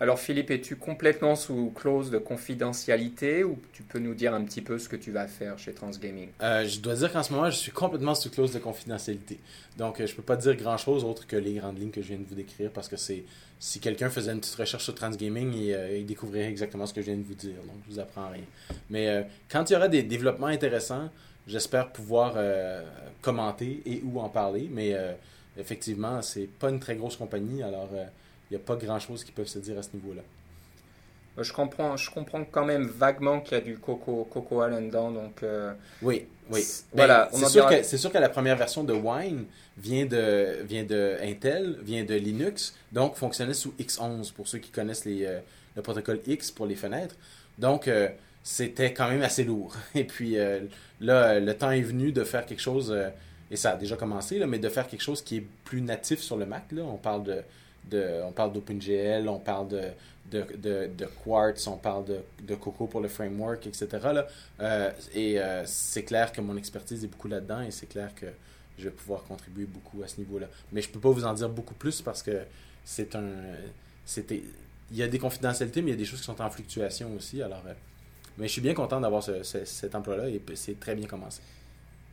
[0.00, 4.60] Alors Philippe, es-tu complètement sous clause de confidentialité ou tu peux nous dire un petit
[4.60, 7.48] peu ce que tu vas faire chez Transgaming euh, Je dois dire qu'en ce moment,
[7.48, 9.38] je suis complètement sous clause de confidentialité.
[9.78, 12.18] Donc, euh, je peux pas dire grand-chose autre que les grandes lignes que je viens
[12.18, 13.22] de vous décrire parce que c'est
[13.60, 17.00] si quelqu'un faisait une petite recherche sur Transgaming, il, euh, il, découvrirait exactement ce que
[17.00, 17.54] je viens de vous dire.
[17.64, 18.42] Donc, je vous apprends rien.
[18.90, 21.08] Mais quand il y aura des développements intéressants,
[21.46, 22.34] j'espère pouvoir
[23.22, 24.68] commenter et ou en parler.
[24.72, 24.96] Mais
[25.56, 27.90] effectivement, c'est pas une très grosse compagnie, alors
[28.56, 30.22] n'y a pas grand-chose qui peut se dire à ce niveau-là.
[31.36, 35.10] Je comprends, je comprends quand même vaguement qu'il y a du Coco, Coco dedans.
[35.10, 36.64] Donc, euh, Oui, oui.
[36.92, 41.16] Voilà, c'est sûr, que, sûr, que la première version de Wine vient de, vient de
[41.22, 45.40] Intel, vient de Linux, donc fonctionnait sous X11 pour ceux qui connaissent les, euh,
[45.74, 47.16] le protocole X pour les fenêtres.
[47.58, 48.08] Donc, euh,
[48.44, 49.74] c'était quand même assez lourd.
[49.96, 50.36] Et puis
[51.00, 52.96] là, le temps est venu de faire quelque chose,
[53.50, 56.20] et ça a déjà commencé, là, mais de faire quelque chose qui est plus natif
[56.20, 56.64] sur le Mac.
[56.70, 56.82] Là.
[56.82, 57.42] On parle de
[57.92, 59.68] on parle d'OpenGL, on parle
[60.30, 63.86] de, Quartz, on parle de, de, Coco pour le framework, etc.
[64.02, 64.26] Là.
[64.60, 68.26] Euh, et euh, c'est clair que mon expertise est beaucoup là-dedans et c'est clair que
[68.78, 70.48] je vais pouvoir contribuer beaucoup à ce niveau-là.
[70.72, 72.42] Mais je ne peux pas vous en dire beaucoup plus parce que
[72.84, 73.30] c'est un.
[74.04, 74.42] C'était,
[74.90, 77.14] il y a des confidentialités, mais il y a des choses qui sont en fluctuation
[77.16, 77.42] aussi.
[77.42, 77.72] Alors, euh,
[78.36, 81.40] mais je suis bien content d'avoir cet emploi-là et c'est très bien commencé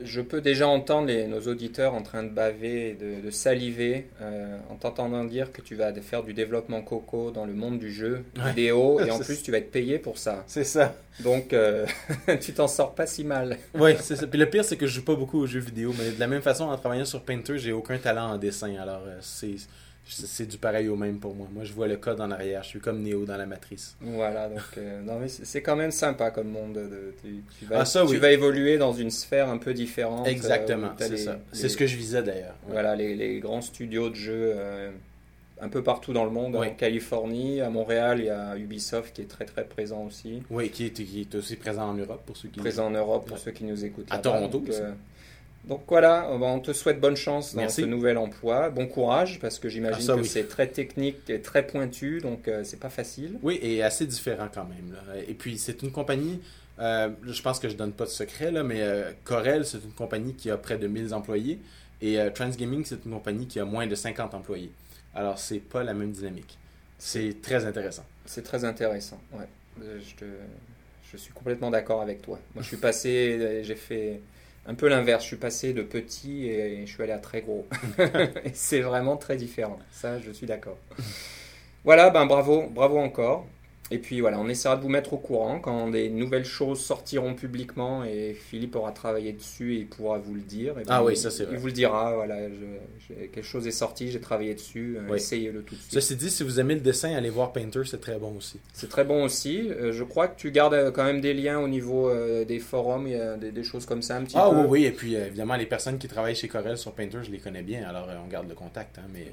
[0.03, 4.57] je peux déjà entendre les, nos auditeurs en train de baver, de, de saliver, euh,
[4.69, 8.23] en t'entendant dire que tu vas faire du développement coco dans le monde du jeu
[8.35, 10.43] vidéo, et en plus tu vas être payé pour ça.
[10.47, 10.95] C'est ça.
[11.23, 11.85] Donc euh,
[12.41, 13.57] tu t'en sors pas si mal.
[13.75, 14.27] oui, c'est ça.
[14.27, 16.27] Puis le pire, c'est que je joue pas beaucoup aux jeux vidéo, mais de la
[16.27, 18.75] même façon, en travaillant sur Painter, j'ai aucun talent en dessin.
[18.79, 19.55] Alors euh, c'est
[20.05, 21.47] c'est du pareil au même pour moi.
[21.53, 22.63] Moi, je vois le code en arrière.
[22.63, 23.95] Je suis comme Néo dans la matrice.
[24.01, 26.73] Voilà, donc euh, non, mais c'est quand même sympa comme monde.
[26.73, 30.27] De, tu, vas, ah, tu vas évoluer dans une sphère un peu différente.
[30.27, 31.39] Euh, Exactement, c'est ça.
[31.51, 32.55] C'est ce que je visais d'ailleurs.
[32.67, 34.91] Voilà, les, les, grands studios de jeux euh,
[35.61, 36.55] un peu partout dans le monde.
[36.55, 40.41] En Californie, à Montréal, il y a Ubisoft qui est très très présent aussi.
[40.49, 43.27] Oui, qui est, qui est aussi présent en Europe pour ceux qui Présent en Europe
[43.27, 44.07] pour ceux qui nous écoutent.
[44.09, 44.81] À Toronto aussi.
[45.65, 48.69] Donc voilà, on te souhaite bonne chance dans ce nouvel emploi.
[48.69, 52.63] Bon courage, parce que j'imagine ah, que c'est très technique et très pointu, donc euh,
[52.63, 53.37] c'est pas facile.
[53.43, 54.95] Oui, et assez différent quand même.
[55.27, 56.41] Et puis c'est une compagnie,
[56.79, 59.93] euh, je pense que je donne pas de secret, là, mais euh, Corel, c'est une
[59.93, 61.59] compagnie qui a près de 1000 employés,
[62.01, 64.71] et Transgaming, c'est une compagnie qui a moins de 50 employés.
[65.13, 66.57] Alors c'est pas la même dynamique.
[66.97, 68.05] C'est très intéressant.
[68.25, 69.45] C'est très intéressant, ouais.
[69.79, 70.25] Je,
[71.11, 72.39] je suis complètement d'accord avec toi.
[72.55, 74.21] Moi, je suis passé, j'ai fait
[74.65, 75.23] un peu l'inverse.
[75.23, 77.67] Je suis passé de petit et je suis allé à très gros.
[78.53, 79.79] c'est vraiment très différent.
[79.91, 80.77] Ça, je suis d'accord.
[81.83, 83.47] Voilà, ben bravo, bravo encore.
[83.91, 87.33] Et puis voilà, on essaiera de vous mettre au courant quand des nouvelles choses sortiront
[87.33, 90.75] publiquement et Philippe aura travaillé dessus et il pourra vous le dire.
[90.87, 91.55] ah ben, oui, ça c'est vrai.
[91.55, 92.37] Il vous le dira, voilà,
[93.33, 95.93] quelque chose est sorti, j'ai travaillé dessus, euh, essayez-le tout de suite.
[95.93, 98.59] Ceci dit, si vous aimez le dessin, allez voir Painter, c'est très bon aussi.
[98.73, 99.69] C'est très bon aussi.
[99.69, 102.09] Euh, je crois que tu gardes euh, quand même des liens au niveau
[102.45, 104.55] des forums, il y a des, choses comme ça un petit ah, peu?
[104.55, 107.31] Ah oui, oui, et puis évidemment, les personnes qui travaillent chez Corel sur Painter, je
[107.31, 109.27] les connais bien, alors on garde le contact, hein, mais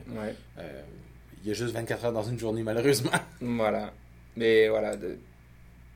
[1.45, 3.13] il y a juste 24 heures dans une journée, malheureusement.
[3.41, 3.93] Voilà.
[4.39, 5.19] Mais voilà, de...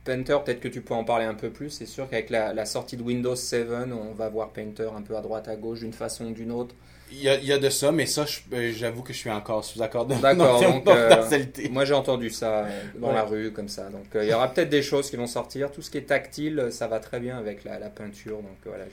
[0.03, 1.69] Painter, peut-être que tu peux en parler un peu plus.
[1.69, 5.21] C'est sûr qu'avec la, sortie de Windows 7, on va voir Painter un peu à
[5.21, 6.75] droite, à gauche, d'une façon ou d'une autre.
[7.09, 9.29] Il y, a, il y, a, de ça, mais ça, euh, j'avoue que je suis
[9.29, 11.23] encore sous accord de D'accord, donc, euh,
[11.69, 13.89] moi j'ai entendu ça euh, dans la rue, comme ça.
[13.89, 15.71] Donc il y aura peut-être des choses qui vont sortir.
[15.71, 18.37] Tout ce qui est tactile, ça va très bien avec la, la peinture.
[18.37, 18.85] Donc voilà,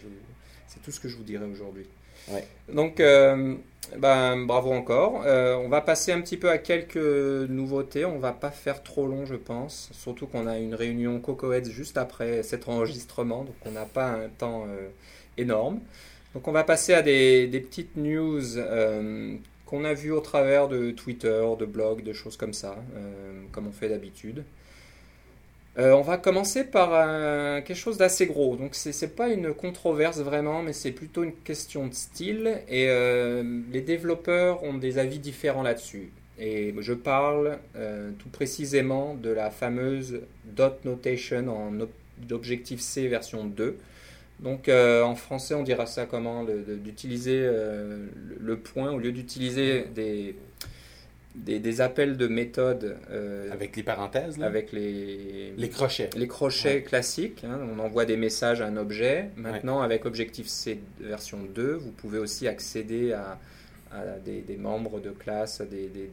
[0.69, 1.87] c'est tout ce que je vous dirai aujourd'hui.
[2.69, 3.01] Donc,
[3.97, 5.25] ben, bravo encore.
[5.27, 8.05] Euh, on va passer un petit peu à quelques nouveautés.
[8.05, 9.91] On va pas faire trop long, je pense.
[9.93, 14.29] Surtout qu'on a une réunion Cocoheads juste après cet enregistrement, donc on n'a pas un
[14.29, 14.89] temps euh,
[15.37, 15.81] énorme.
[16.35, 19.35] Donc on va passer à des, petites news euh,
[19.67, 22.77] qu'on a vues au travers de Twitter, de blogs, de choses comme ça,
[23.53, 24.45] comme on fait d'habitude.
[25.79, 26.91] Euh, on va commencer par
[27.63, 28.57] quelque chose d'assez gros.
[28.57, 32.59] Donc c'est pas une controverse vraiment, mais c'est plutôt une question de style.
[32.69, 36.11] Et euh, les développeurs ont des avis différents là-dessus.
[36.39, 41.87] Et je parle euh, tout précisément de la fameuse dot notation en
[42.31, 43.77] Objective-C version 2.
[44.41, 50.35] Donc en français on dira ça comment D'utiliser le point au lieu d'utiliser des
[51.35, 52.97] des, appels de méthode.
[53.11, 56.11] Euh, avec les parenthèses Avec les, les crochets.
[56.16, 57.45] Les crochets classiques.
[57.45, 57.59] Hein.
[57.75, 59.31] on envoie des messages à un objet.
[59.37, 63.38] Maintenant, avec Objective-C version 2, vous pouvez aussi accéder à,
[64.25, 66.09] des, membres de classe, des, des,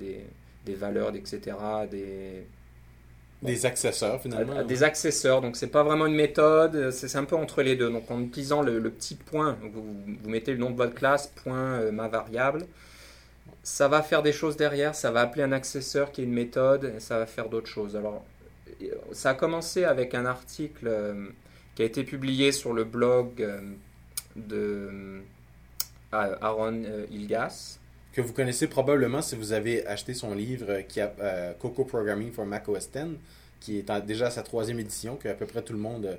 [0.66, 1.56] des valeurs, etc.
[1.90, 2.46] Des,
[3.44, 4.64] des accesseurs finalement.
[4.64, 7.90] des accesseurs, donc c'est pas vraiment une méthode, c'est un peu entre les deux.
[7.92, 9.84] Donc en utilisant le, petit point, vous,
[10.24, 12.66] vous, mettez le nom de votre classe, point euh, ma variable,
[13.68, 16.94] ça va faire des choses derrière, ça va appeler un accesseur qui est une méthode,
[17.00, 17.98] ça va faire d'autres choses.
[17.98, 18.24] Alors,
[19.12, 21.28] ça a commencé avec un article euh,
[21.76, 23.60] qui a été publié sur le blog euh,
[24.38, 24.90] de
[26.14, 27.80] euh, Aaron Ilgas.
[28.14, 32.46] Que vous connaissez probablement si vous avez acheté son livre qui a Coco Programming for
[32.46, 33.06] Mac OS X,
[33.60, 36.18] qui est déjà à sa troisième édition, que à peu près tout le monde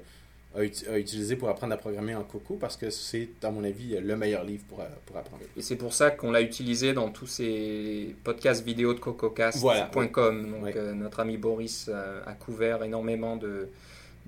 [0.57, 0.63] a,
[0.99, 4.45] utilisé pour apprendre à programmer en Coco parce que c'est, à mon avis, le meilleur
[4.45, 5.43] livre pour, pour apprendre.
[5.57, 10.51] Et c'est pour ça qu'on l'a utilisé dans tous ces podcasts vidéo de cococast.com.
[10.51, 13.69] Donc, euh, notre ami Boris a, couvert énormément de,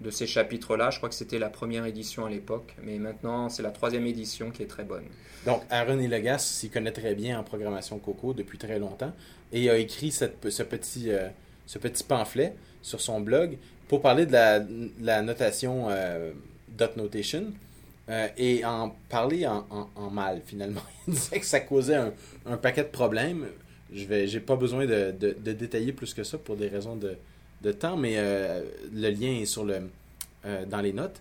[0.01, 0.91] de ces chapitres-là.
[0.91, 4.51] Je crois que c'était la première édition à l'époque, mais maintenant c'est la troisième édition
[4.51, 5.05] qui est très bonne.
[5.47, 9.13] Donc Aaron Ilegas s'y connaît très bien en programmation Coco depuis très longtemps
[9.53, 11.29] et a écrit cette, ce, petit, euh,
[11.67, 13.59] ce petit pamphlet sur son blog
[13.91, 14.33] pour parler de
[15.03, 16.31] la, notation euh,
[16.79, 17.47] dot notation
[18.09, 20.83] euh, et en parler en, mal finalement.
[21.09, 21.97] Il disait que ça causait
[22.47, 23.47] un, paquet de problèmes.
[23.93, 27.97] Je vais, j'ai pas besoin de, détailler plus que ça pour des raisons de, temps,
[27.97, 28.63] mais euh,
[28.95, 29.81] le lien est sur le,
[30.69, 31.21] dans les notes.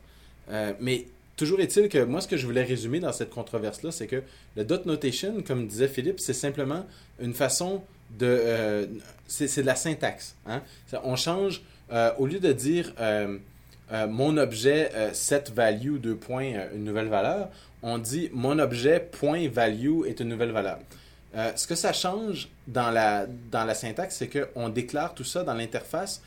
[0.79, 4.21] mais toujours est-il que moi, ce que je voulais résumer dans cette controverse-là, c'est que
[4.55, 6.86] le dot notation, comme disait Philippe, c'est simplement
[7.19, 7.82] une façon
[8.19, 8.88] de.
[9.25, 10.36] c'est, de la syntaxe.
[10.45, 10.62] Hein.
[11.03, 13.38] On change euh, au lieu de dire euh,
[13.91, 17.49] euh, mon objet set value deux points une nouvelle valeur,
[17.82, 20.80] on dit mon objet point value est une nouvelle valeur.
[21.56, 25.54] ce que ça change dans la, dans la syntaxe, c'est qu'on déclare tout ça dans
[25.54, 26.21] l'interface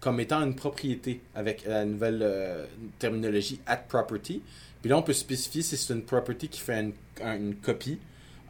[0.00, 2.68] comme étant une propriété avec la nouvelle
[3.00, 4.42] terminologie at property.
[4.80, 7.98] Puis là, on peut spécifier si c'est une property qui fait une, une copie,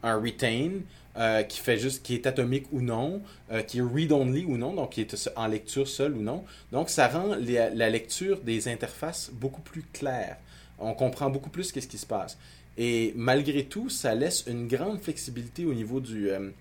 [0.03, 0.81] un retain,
[1.19, 4.73] euh, qui fait juste qui est atomique ou non, euh, qui est read-only ou non,
[4.73, 6.45] donc qui est en lecture seule ou non.
[6.71, 10.37] Donc ça rend la lecture des interfaces beaucoup plus claire.
[10.77, 12.37] On comprend beaucoup plus qu'est-ce qui se passe.
[12.77, 16.51] Et malgré tout, ça laisse une grande flexibilité au niveau du, euh,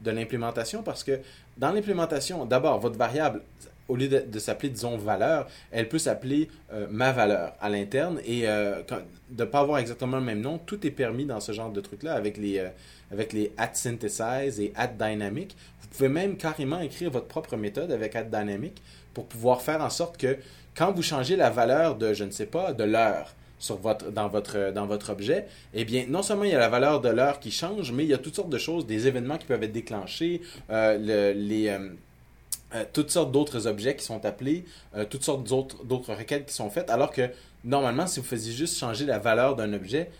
[0.00, 1.20] de l'implémentation parce que
[1.56, 3.42] dans l'implémentation, d'abord, votre variable,
[3.86, 6.50] au lieu de, s'appeler, disons, valeur, elle peut s'appeler
[6.90, 8.84] ma valeur à l'interne et de
[9.30, 12.12] ne pas avoir exactement le même nom, tout est permis dans ce genre de truc-là
[12.12, 12.62] avec les,
[13.12, 15.56] avec les at synthesize et at dynamic.
[15.80, 18.82] Vous pouvez même carrément écrire votre propre méthode avec at dynamic
[19.14, 20.38] pour pouvoir faire en sorte que
[20.74, 24.28] quand vous changez la valeur de, je ne sais pas, de l'heure sur votre, dans,
[24.28, 27.40] votre, dans votre objet, eh bien, non seulement il y a la valeur de l'heure
[27.40, 29.72] qui change, mais il y a toutes sortes de choses, des événements qui peuvent être
[29.72, 30.40] déclenchés,
[30.70, 31.88] euh, les, euh,
[32.74, 34.64] euh, toutes sortes d'autres objets qui sont appelés,
[35.10, 37.30] toutes sortes d'autres requêtes qui sont faites, alors que
[37.64, 40.10] normalement, si vous faisiez juste changer la valeur d'un objet,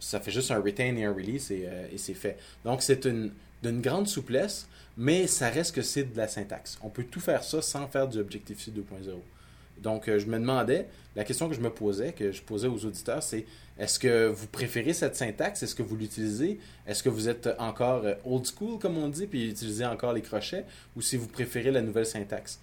[0.00, 2.38] ça fait juste un retain et un release euh, et, c'est fait.
[2.64, 3.32] Donc, c'est une,
[3.62, 6.78] d'une grande souplesse, mais ça reste que c'est de la syntaxe.
[6.82, 9.10] On peut tout faire ça sans faire du Objective-C 2.0.
[9.82, 12.84] Donc, euh, je me demandais, la question que je me posais, que je posais aux
[12.84, 13.46] auditeurs, c'est
[13.78, 15.62] est-ce que vous préférez cette syntaxe?
[15.62, 16.58] Est-ce que vous l'utilisez?
[16.86, 20.22] Est-ce que vous êtes encore euh, old school, comme on dit, puis utilisez encore les
[20.22, 20.64] crochets?
[20.96, 22.58] Ou si vous préférez la nouvelle syntaxe?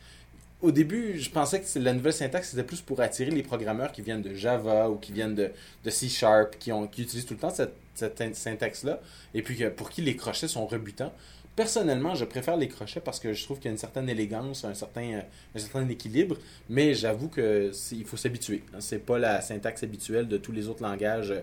[0.65, 4.01] Au début, je pensais que la nouvelle syntaxe, c'était plus pour attirer les programmeurs qui
[4.01, 5.51] viennent de Java ou qui viennent de,
[5.89, 8.99] C Sharp, qui, utilisent tout le temps cette, syntaxe-là,
[9.36, 11.13] et puis pour qui les crochets sont rebutants.
[11.56, 14.65] Personnellement, je préfère les crochets parce que je trouve qu'il y a une certaine élégance,
[14.65, 15.21] un certain,
[15.56, 16.36] un certain équilibre,
[16.67, 18.63] mais j'avoue qu'il faut s'habituer.
[18.73, 18.78] Hein.
[18.80, 21.34] C'est pas la syntaxe habituelle de tous les autres langages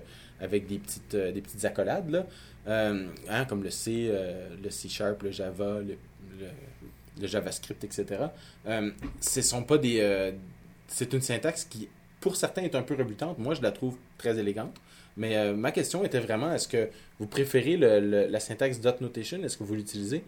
[0.41, 2.27] avec des petites, euh, des petites accolades.
[2.67, 5.97] Euh, hein, comme le C, euh, le C Sharp, le Java, le
[6.39, 6.49] le
[7.21, 8.25] JavaScript, etc.
[8.67, 9.99] Euh, ce sont pas des.
[10.01, 10.33] Euh,
[10.89, 11.89] c'est une syntaxe qui,
[12.21, 13.39] pour certains, est un peu rebutante.
[13.39, 14.75] Moi, je la trouve très élégante.
[15.17, 19.43] Mais euh, ma question était vraiment est-ce que vous préférez la syntaxe dot notation?
[19.43, 20.25] Est-ce que vous l'utilisez?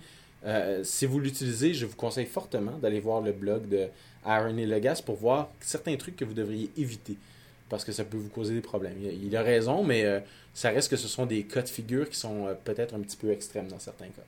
[0.83, 3.87] Si vous l'utilisez, je vous conseille fortement d'aller voir le blog de
[4.27, 7.16] Aaron et Legas pour voir certains trucs que vous devriez éviter
[7.70, 8.99] parce que ça peut vous causer des problèmes.
[9.01, 10.05] Il, a raison, mais
[10.53, 13.31] ça reste que ce sont des cas de figure qui sont peut-être un petit peu
[13.31, 14.23] extrêmes dans certains cas.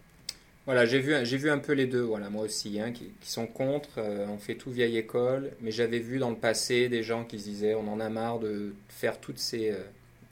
[0.66, 3.46] Voilà, j'ai vu, j'ai vu un peu les deux, voilà, moi aussi, hein, qui, sont
[3.46, 3.98] contre.
[3.98, 7.38] Euh, on fait tout vieille école, mais j'avais vu dans le passé des gens qui
[7.38, 9.78] se disaient on en a marre de faire toutes ces, euh,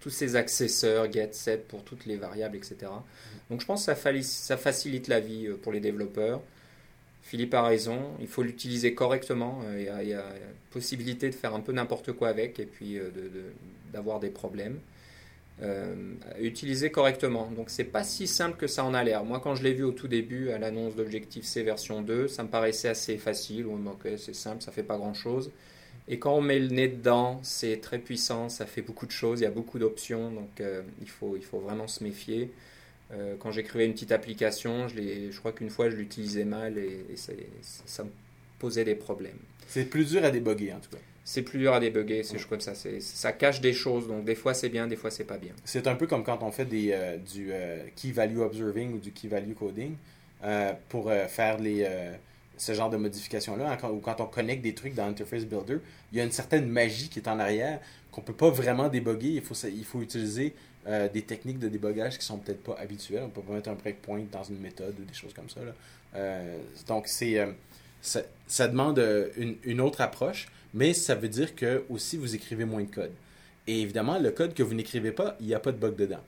[0.00, 2.76] tous ces accesseurs, get, set pour toutes les variables, etc.
[3.48, 6.42] Donc je pense que ça, ça facilite la vie euh, pour les développeurs.
[7.22, 9.62] Philippe a raison, il faut l'utiliser correctement.
[9.76, 10.24] Il y, a, il y, a,
[10.72, 12.98] possibilité de faire un peu n'importe quoi avec et puis
[13.92, 14.78] d'avoir de, des problèmes.
[15.62, 15.94] Euh,
[16.40, 17.48] utiliser correctement.
[17.56, 19.24] Donc c'est pas si simple que ça en a l'air.
[19.24, 22.42] Moi quand je l'ai vu au tout début à l'annonce d'Objective C version 2, ça
[22.42, 25.52] me paraissait assez facile, ok c'est simple, ça fait pas grand chose.
[26.08, 29.40] Et quand on met le nez dedans, c'est très puissant, ça fait beaucoup de choses,
[29.40, 32.50] il y a beaucoup d'options, donc euh, il, faut, il faut vraiment se méfier.
[33.12, 37.04] Euh, quand j'écrivais une petite application, je, je crois qu'une fois je l'utilisais mal et,
[37.14, 38.10] ça me
[38.58, 39.38] posait des problèmes.
[39.68, 41.02] C'est plus dur à déboguer en tout cas.
[41.24, 42.74] C'est plus dur à débugger, c'est comme ça.
[42.74, 45.52] Ça cache des choses, donc des fois c'est bien, des fois c'est pas bien.
[45.64, 48.98] C'est un peu comme quand on fait des, euh, du euh, key value observing ou
[48.98, 49.96] du key value coding
[50.44, 51.88] euh, pour faire les,
[52.58, 55.78] ce genre de modifications-là, ou quand on connecte des trucs dans Interface Builder,
[56.12, 57.80] il y a une certaine magie qui est en arrière
[58.12, 59.28] qu'on peut pas vraiment débugger.
[59.28, 60.54] Il faut, il faut utiliser
[60.87, 63.22] des techniques de débogage qui sont peut-être pas habituelles.
[63.24, 65.60] On peut pas mettre un breakpoint dans une méthode ou des choses comme ça.
[66.87, 67.48] donc c'est
[68.02, 69.02] ça, ça, demande
[69.38, 73.12] une, une autre approche mais ça veut dire que aussi vous écrivez moins de code.
[73.66, 76.20] Et évidemment, le code que vous n'écrivez pas, il n'y a pas de bug dedans.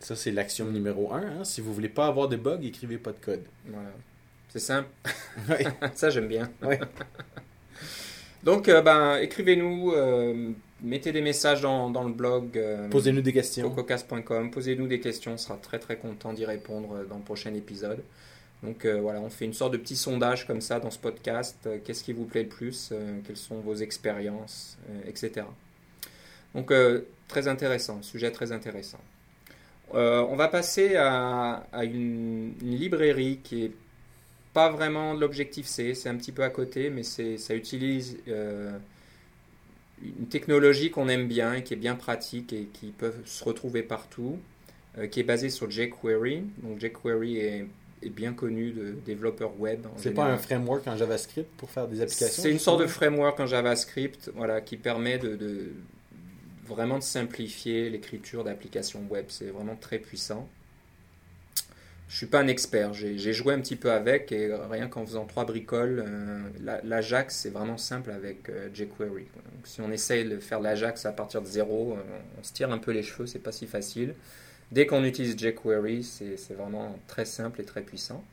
[0.00, 1.22] Ça, c'est l'action numéro un.
[1.22, 1.44] Hein.
[1.44, 3.44] Si vous voulez pas avoir de bug, écrivez pas de code.
[3.66, 3.88] Voilà.
[4.50, 4.88] C'est simple.
[5.94, 6.50] ça, j'aime bien.
[8.42, 10.50] Donc, euh, ben, écrivez-nous, euh,
[10.82, 12.58] mettez des messages dans, dans le blog.
[12.58, 13.74] Euh, Posez-nous des questions.
[14.52, 15.32] Posez-nous des questions.
[15.32, 18.02] On sera très très content d'y répondre dans le prochain épisode.
[18.64, 21.58] Donc euh, voilà, on fait une sorte de petit sondage comme ça dans ce podcast.
[21.66, 25.46] Euh, qu'est-ce qui vous plaît le plus euh, Quelles sont vos expériences Etc.
[26.54, 26.72] Donc
[27.26, 29.00] très intéressant, sujet très intéressant.
[29.92, 33.72] on va passer à, une, librairie qui est
[34.52, 40.26] pas vraiment de l'objectif C, c'est un petit peu à côté, mais ça utilise une
[40.30, 44.38] technologie qu'on aime bien, qui est bien pratique et qui peut se retrouver partout,
[45.10, 46.44] qui est basée sur jQuery.
[46.62, 47.66] Donc jQuery est
[48.10, 49.86] bien connu de développeurs web.
[49.96, 53.38] C'est pas un framework en JavaScript pour faire des applications C'est une sorte de framework
[53.40, 55.72] en JavaScript voilà, qui permet de,
[56.66, 59.26] vraiment de simplifier l'écriture d'applications web.
[59.28, 60.48] C'est vraiment très puissant.
[62.08, 65.24] Je suis pas un expert, j'ai joué un petit peu avec et rien qu'en faisant
[65.24, 69.24] trois bricoles, euh, l'Ajax c'est vraiment simple avec euh, jQuery.
[69.34, 72.70] Donc, si on essaye de faire l'Ajax à partir de zéro, euh, on se tire
[72.70, 74.14] un peu les cheveux, c'est pas si facile.
[74.72, 78.24] Dès qu'on utilise jQuery, c'est vraiment très simple et très puissant.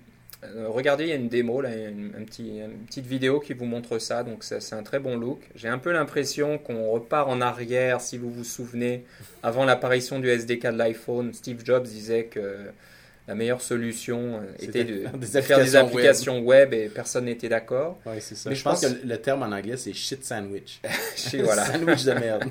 [0.45, 3.65] Euh, regardez, il y a une démo, là, une, un petit, petite vidéo qui vous
[3.65, 5.41] montre ça, donc c'est un très bon look.
[5.55, 9.05] J'ai un peu l'impression qu'on repart en arrière, si vous vous souvenez,
[9.45, 12.73] avant l'apparition du SDK de l'iPhone, Steve Jobs disait que
[13.29, 15.07] la meilleure solution euh, était de,
[15.41, 18.01] faire des applications web, et personne n'était d'accord.
[18.05, 18.51] Oui, c'est ça.
[18.51, 20.81] Mais je, pense, que le terme en anglais, c'est shit sandwich.
[21.45, 21.67] voilà.
[21.73, 22.45] sandwich de merde.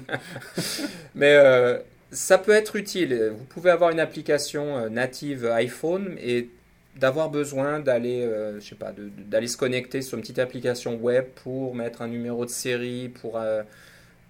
[1.15, 1.77] Mais euh,
[2.11, 3.31] ça peut être utile.
[3.35, 6.49] Vous pouvez avoir une application euh, native iPhone et
[6.97, 11.25] d'avoir besoin d'aller, euh, je sais pas, d'aller se connecter sur une petite application web
[11.43, 13.63] pour mettre un numéro de série, pour, euh,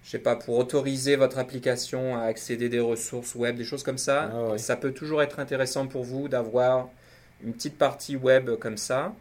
[0.04, 3.98] je sais pas, pour autoriser votre application à accéder des ressources web, des choses comme
[3.98, 4.30] ça.
[4.32, 6.88] Ah ça peut toujours être intéressant pour vous d'avoir
[7.44, 9.12] une petite partie web comme ça.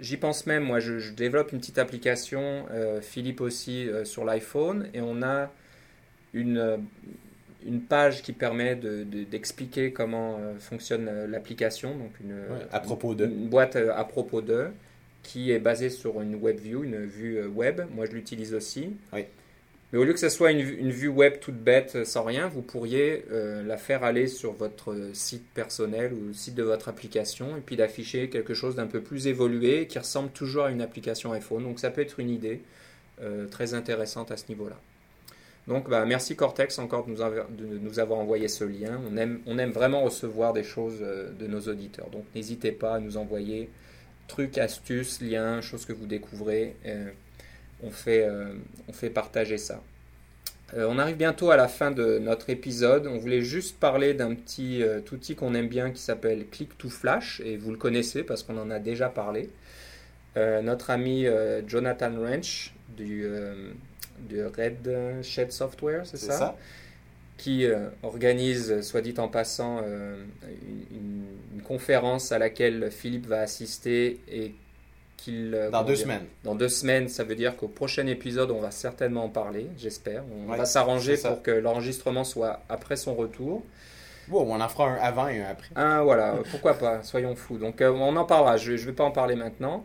[0.00, 2.64] J'y pense même, moi, je, je, développe une petite application,
[3.02, 5.52] Philippe aussi, sur l'iPhone, et on a
[6.32, 6.78] une
[7.66, 12.36] une page qui permet d'expliquer de, comment euh, fonctionne euh, l'application, donc une,
[12.70, 13.26] à propos de.
[13.26, 14.68] une boîte euh, à propos de,
[15.22, 17.82] qui est basée sur une web view, une vue web.
[17.94, 18.96] Moi, je l'utilise aussi.
[19.12, 19.24] Oui.
[19.92, 22.62] Mais au lieu que ce soit une, une, vue web toute bête, sans rien, vous
[22.62, 27.60] pourriez la faire aller sur votre site personnel ou le site de votre application et
[27.60, 31.64] puis d'afficher quelque chose d'un peu plus évolué qui ressemble toujours à une application iPhone.
[31.64, 32.62] Donc ça peut être une idée
[33.50, 34.78] très intéressante à ce niveau-là.
[35.68, 39.00] Donc, bah, merci Cortex encore de nous, avoir, envoyé ce lien.
[39.06, 42.10] On aime, vraiment recevoir des choses de nos auditeurs.
[42.10, 43.70] Donc, n'hésitez pas à nous envoyer
[44.26, 46.74] trucs, astuces, liens, choses que vous découvrez.
[47.82, 48.28] on, fait,
[48.88, 49.80] on fait partager ça.
[50.74, 53.06] Euh, on arrive bientôt à la fin de notre épisode.
[53.06, 56.88] On voulait juste parler d'un petit euh, outil qu'on aime bien qui s'appelle Click to
[56.88, 59.50] Flash et vous le connaissez parce qu'on en a déjà parlé.
[60.38, 61.26] Euh, notre ami
[61.66, 63.26] Jonathan Wrench du,
[64.30, 66.56] Red Shed Software, c'est ça,
[67.38, 67.66] Qui
[68.02, 74.52] organise, soit dit en passant, une, une, conférence à laquelle Philippe va assister et
[75.28, 76.24] euh, dans deux semaines.
[76.44, 80.24] Dans deux semaines, ça veut dire qu'au prochain épisode, on va certainement en parler, j'espère.
[80.48, 83.62] On va s'arranger pour que l'enregistrement soit après son retour.
[84.28, 85.68] Bon, on en fera un avant et un après.
[85.74, 87.58] Ah, voilà, pourquoi pas, soyons fous.
[87.58, 88.56] Donc, euh, on en parlera.
[88.56, 89.84] Je ne vais pas en parler maintenant.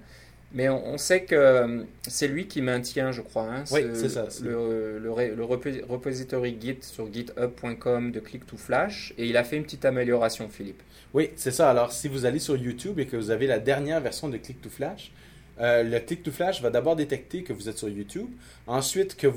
[0.53, 4.27] Mais on, sait que euh, c'est lui qui maintient, je crois, hein, oui, c'est ça,
[4.41, 9.13] le, le, le, repository Git sur github.com de Click to Flash.
[9.17, 10.81] Et il a fait une petite amélioration, Philippe.
[11.13, 11.69] Oui, c'est ça.
[11.69, 14.61] Alors, si vous allez sur YouTube et que vous avez la dernière version de Click
[14.61, 15.11] to Flash,
[15.59, 18.27] euh, le click to flash va d'abord détecter que vous êtes sur YouTube.
[18.67, 19.27] Ensuite, que,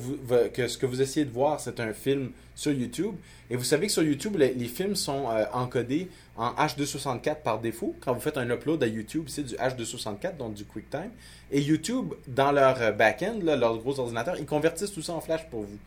[0.68, 3.14] ce que vous essayez de voir, c'est un film sur YouTube.
[3.48, 7.96] Et vous savez que sur YouTube, les, films sont euh, encodés en H264 par défaut.
[8.00, 11.10] Quand vous faites un upload à YouTube, c'est du H264, donc du QuickTime.
[11.50, 15.48] Et YouTube, dans leur euh, back-end, leur gros ordinateur, ils convertissent tout ça en flash
[15.50, 15.78] pour vous.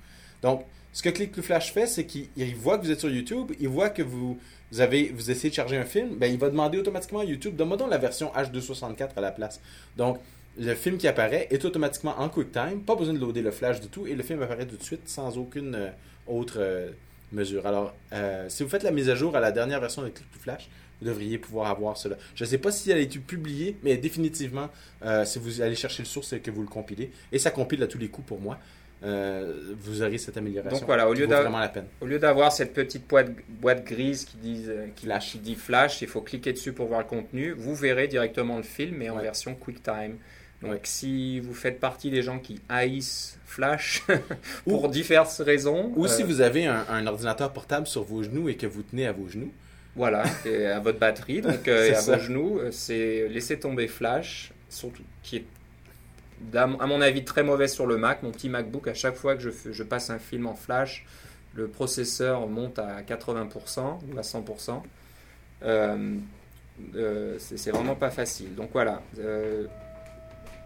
[0.42, 3.52] Donc, ce que Click to Flash fait, c'est qu'il voit que vous êtes sur YouTube,
[3.60, 4.40] il voit que vous,
[4.74, 7.56] vous, avez, vous essayez de charger un film, ben, il va demander automatiquement à YouTube,
[7.56, 9.62] donne-moi donc la version H264 à la place.
[9.98, 10.18] Donc,
[10.58, 13.88] le film qui apparaît est automatiquement en QuickTime, pas besoin de loader le flash du
[13.88, 15.90] tout, et le film apparaît tout de suite sans aucune euh,
[16.26, 16.90] autre euh,
[17.32, 17.68] mesure.
[17.68, 20.32] Alors, euh, si vous faites la mise à jour à la dernière version de Click
[20.32, 20.68] to Flash,
[21.02, 22.16] vous devriez pouvoir avoir cela.
[22.34, 24.70] Je ne sais pas si elle a été publiée, mais définitivement,
[25.26, 27.12] si vous allez chercher le source, c'est que vous le compilez.
[27.32, 28.58] Et ça compile à tous les coups pour moi.
[29.04, 30.78] Euh, vous aurez cette amélioration.
[30.78, 31.28] Donc voilà, au lieu
[32.00, 36.08] au lieu d'avoir cette petite boîte, boîte grise qui dit, euh, qui, dit flash, il
[36.08, 37.52] faut cliquer dessus pour voir le contenu.
[37.52, 40.18] Vous verrez directement le film, mais en version QuickTime.
[40.62, 44.04] Donc si vous faites partie des gens qui haïssent Flash
[44.64, 45.92] pour diverses raisons.
[45.98, 49.06] Ou si euh, vous avez un, ordinateur portable sur vos genoux et que vous tenez
[49.06, 49.52] à vos genoux.
[49.96, 55.36] Voilà, et à votre batterie, donc à vos genoux, c'est laisser tomber Flash, surtout, qui
[55.38, 55.46] est
[56.54, 58.24] à mon avis, très mauvais sur le Mac.
[58.24, 61.06] Mon petit MacBook, à chaque fois que je, passe un film en flash,
[61.56, 64.82] le processeur monte à 80% ou à 100%.
[65.64, 66.18] Euh,
[66.96, 68.56] euh, c'est vraiment pas facile.
[68.56, 69.02] Donc voilà.
[69.20, 69.66] Euh,